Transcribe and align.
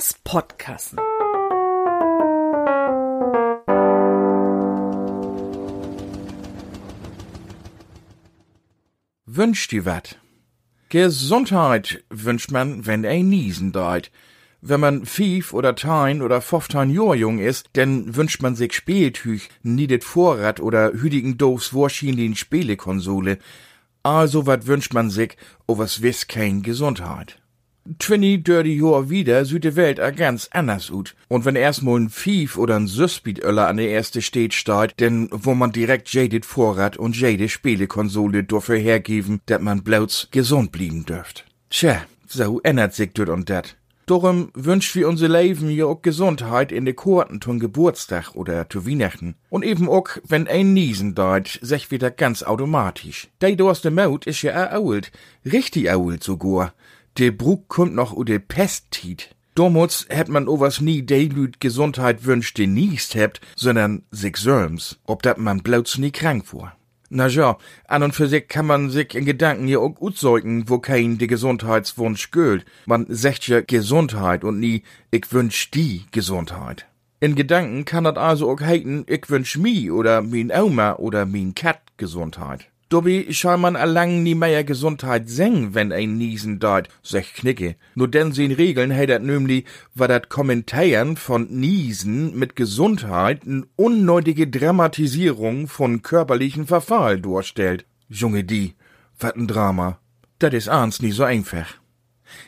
As 0.00 0.14
Podkassen. 0.24 0.98
Wünscht 9.26 9.74
ihr 9.74 9.84
wat? 9.84 10.18
Gesundheit 10.88 12.02
wünscht 12.08 12.50
man, 12.50 12.86
wenn 12.86 13.04
ein 13.04 13.28
Niesen 13.28 13.72
deit. 13.72 14.10
Wenn 14.62 14.80
man 14.80 15.04
fief 15.04 15.52
oder 15.52 15.74
tein 15.74 16.22
oder 16.22 16.40
foftein 16.40 16.88
Jahr 16.88 17.14
jung 17.14 17.38
ist, 17.38 17.68
denn 17.76 18.16
wünscht 18.16 18.40
man 18.40 18.56
sich 18.56 18.72
Spieltüch, 18.72 19.50
niedet 19.62 20.02
Vorrat 20.02 20.60
oder 20.60 20.92
hüdigen 20.94 21.36
Doofs 21.36 21.74
Warschien 21.74 22.36
Spielekonsole. 22.36 23.38
Also 24.02 24.46
wat 24.46 24.66
wünscht 24.66 24.94
man 24.94 25.10
sich, 25.10 25.36
o 25.66 25.76
was 25.76 26.00
wiss 26.00 26.26
kein 26.26 26.62
Gesundheit. 26.62 27.36
Twinny 27.98 28.42
dirty 28.42 28.78
Jahr 28.78 29.08
wieder 29.08 29.44
sieht 29.44 29.64
die 29.64 29.74
Welt 29.74 30.00
a 30.00 30.10
ganz 30.10 30.48
anders 30.52 30.90
ut. 30.90 31.14
Und 31.28 31.44
wenn 31.44 31.56
erstmal 31.56 31.98
ein 31.98 32.10
Fief 32.10 32.58
oder 32.58 32.76
ein 32.76 32.86
Süßbietöller 32.86 33.66
an 33.68 33.78
der 33.78 33.88
erste 33.88 34.22
steht 34.22 34.54
steht, 34.54 35.00
denn 35.00 35.28
wo 35.32 35.54
man 35.54 35.72
direkt 35.72 36.08
jede 36.10 36.40
Vorrat 36.42 36.96
und 36.96 37.16
jede 37.16 37.48
Spielekonsole 37.48 38.44
dafür 38.44 38.76
hergeben, 38.76 39.40
dat 39.46 39.62
man 39.62 39.82
bloß 39.82 40.28
gesund 40.30 40.72
blieben 40.72 41.06
dürft. 41.06 41.46
Tja, 41.70 42.02
so 42.26 42.60
ändert 42.62 42.94
sich 42.94 43.12
dort 43.14 43.30
und 43.30 43.48
dat. 43.48 43.76
Darum 44.10 44.50
wünscht 44.54 44.96
wir 44.96 45.08
unser 45.08 45.28
Leben 45.28 45.70
ja 45.70 45.86
auch 45.86 46.02
Gesundheit 46.02 46.72
in 46.72 46.84
de 46.84 46.94
Korten 46.94 47.40
zum 47.40 47.60
Geburtstag 47.60 48.34
oder 48.34 48.68
zu 48.68 48.84
Weihnachten. 48.84 49.36
Und 49.50 49.64
eben 49.64 49.88
auch, 49.88 50.08
wenn 50.26 50.48
ein 50.48 50.74
Niesen 50.74 51.14
deit, 51.14 51.60
sech 51.62 51.92
wieder 51.92 52.10
ganz 52.10 52.42
automatisch. 52.42 53.28
Dei 53.38 53.54
durst 53.54 53.84
de 53.84 53.92
Maut 53.92 54.26
is 54.26 54.42
ja 54.42 54.50
erault. 54.50 55.12
Richtig 55.44 55.86
erault 55.86 56.24
sogar. 56.24 56.74
De 57.20 57.30
Bruck 57.30 57.68
kommt 57.68 57.94
noch 57.94 58.16
u 58.16 58.24
de 58.24 58.38
Pestit. 58.38 59.36
Damals 59.54 60.06
hätt 60.08 60.30
man 60.30 60.48
owas 60.48 60.80
nie 60.80 61.02
de 61.02 61.28
Lüd 61.28 61.60
Gesundheit 61.60 62.24
wünscht, 62.24 62.56
die 62.56 62.66
niest 62.66 63.14
hebt, 63.14 63.42
sondern 63.56 64.04
sich 64.10 64.38
selbst, 64.38 64.98
ob 65.04 65.22
dat 65.22 65.36
man 65.36 65.60
bloß 65.60 65.98
nie 65.98 66.12
krank 66.12 66.54
war. 66.54 66.78
Na 67.10 67.26
ja, 67.26 67.58
an 67.86 68.04
und 68.04 68.14
für 68.14 68.26
sich 68.26 68.48
kann 68.48 68.64
man 68.64 68.88
sich 68.88 69.14
in 69.14 69.26
Gedanken 69.26 69.68
ja 69.68 69.80
auch 69.80 70.00
utsäugen, 70.00 70.70
wo 70.70 70.78
kein 70.78 71.18
de 71.18 71.28
Gesundheitswunsch 71.28 72.30
gilt. 72.30 72.64
Man 72.86 73.04
sagt 73.10 73.48
ja 73.48 73.60
Gesundheit 73.60 74.42
und 74.42 74.58
nie, 74.58 74.82
ich 75.10 75.30
wünsch 75.30 75.70
die 75.72 76.06
Gesundheit. 76.12 76.86
In 77.20 77.34
Gedanken 77.34 77.84
kann 77.84 78.04
dat 78.04 78.16
also 78.16 78.50
auch 78.50 78.62
heiten, 78.62 79.04
ich 79.06 79.28
wünsch 79.28 79.58
mi 79.58 79.90
oder 79.90 80.22
min 80.22 80.50
Oma 80.50 80.94
oder 80.94 81.26
min 81.26 81.54
Kat 81.54 81.82
Gesundheit. 81.98 82.69
Dobby 82.90 83.32
scheint 83.32 83.62
man 83.62 83.76
allang 83.76 84.24
nie 84.24 84.34
mehr 84.34 84.64
Gesundheit 84.64 85.28
seng, 85.28 85.74
wenn 85.74 85.92
ein 85.92 86.18
Niesen 86.18 86.58
deit, 86.58 86.88
sech 87.04 87.34
Knicke. 87.34 87.76
Nur 87.94 88.08
denn 88.08 88.32
sie 88.32 88.44
in 88.44 88.50
Regeln 88.50 88.90
hätt 88.90 89.10
dat 89.10 89.22
nämlich, 89.22 89.64
war 89.94 90.08
dat 90.08 90.28
Kommentieren 90.28 91.16
von 91.16 91.46
Niesen 91.48 92.36
mit 92.36 92.56
Gesundheit 92.56 93.46
n 93.46 93.64
unnötige 93.76 94.48
Dramatisierung 94.48 95.68
von 95.68 96.02
körperlichen 96.02 96.66
Verfall 96.66 97.20
durchstellt. 97.20 97.84
Junge 98.08 98.42
die, 98.42 98.74
wat 99.20 99.36
n 99.36 99.46
Drama. 99.46 100.00
Dat 100.40 100.52
is 100.52 100.68
ahns 100.68 101.00
nie 101.00 101.12
so 101.12 101.22
einfach. 101.22 101.68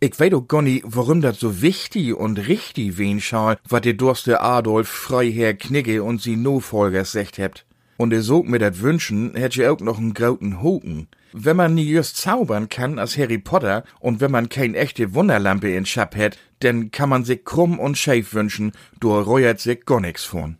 Ich 0.00 0.18
weiß 0.18 0.32
gar 0.48 0.62
nicht, 0.62 0.82
warum 0.84 1.20
das 1.20 1.38
so 1.38 1.62
wichtig 1.62 2.12
und 2.12 2.48
richtig 2.48 2.98
wen 2.98 3.20
schal, 3.20 3.56
wat 3.68 3.84
der 3.84 3.94
Durste 3.94 4.40
Adolf 4.40 4.88
Freiherr 4.88 5.54
Knigge 5.54 6.02
und 6.02 6.20
sie 6.20 6.34
No-Folgers 6.34 7.12
secht 7.12 7.38
hebt. 7.38 7.66
Und 7.96 8.12
er 8.12 8.22
sog 8.22 8.48
mir 8.48 8.58
dat 8.58 8.80
wünschen, 8.80 9.34
hätt 9.34 9.56
je 9.56 9.68
auch 9.68 9.80
noch 9.80 9.98
n 9.98 10.14
grauten 10.14 10.62
Hoken. 10.62 11.08
Wenn 11.32 11.56
man 11.56 11.74
nie 11.74 11.90
just 11.90 12.16
zaubern 12.16 12.68
kann 12.68 12.98
als 12.98 13.16
Harry 13.16 13.38
Potter 13.38 13.84
und 14.00 14.20
wenn 14.20 14.30
man 14.30 14.48
kein 14.48 14.74
echte 14.74 15.14
Wunderlampe 15.14 15.70
in 15.70 15.86
Schap 15.86 16.14
hätt, 16.16 16.38
denn 16.62 16.90
kann 16.90 17.08
man 17.08 17.24
sich 17.24 17.44
krumm 17.44 17.78
und 17.78 17.98
scheif 17.98 18.34
wünschen, 18.34 18.72
du 19.00 19.12
reuert 19.18 19.60
sich 19.60 19.84
gar 19.84 20.00
nix 20.00 20.24
von. 20.24 20.58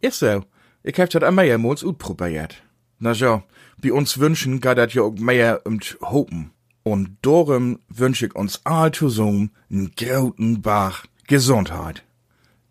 Ist 0.00 0.20
so. 0.20 0.44
Ich 0.84 0.98
hab 0.98 1.10
dat 1.10 1.22
am 1.24 1.36
meiermals 1.36 1.84
utprobiert. 1.84 2.62
Na 2.98 3.12
ja, 3.12 3.42
bei 3.80 3.92
uns 3.92 4.18
wünschen 4.18 4.60
geht 4.60 4.78
dat 4.78 4.94
ja 4.94 5.02
auch 5.02 5.14
mehr 5.14 5.62
umt 5.64 5.98
Hopen. 6.00 6.50
Und 6.84 7.16
darum 7.22 7.78
wünsch 7.88 8.22
ich 8.22 8.34
uns 8.34 8.60
all 8.64 8.90
zusammen 8.90 9.52
n 9.70 9.92
grauten 9.96 10.62
Bach 10.62 11.04
Gesundheit. 11.28 12.04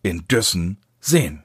In 0.04 0.28
Düssen 0.28 0.78
sehen. 1.00 1.41